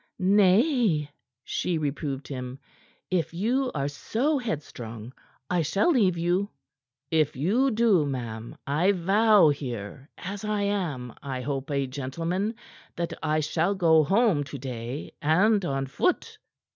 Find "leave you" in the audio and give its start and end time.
5.91-6.49